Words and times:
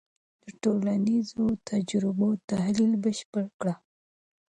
د 0.43 0.45
ټولنیزو 0.61 1.45
تجربو 1.69 2.27
تحلیل 2.51 2.93
بشپړ 3.03 3.45
کړه. 3.59 3.73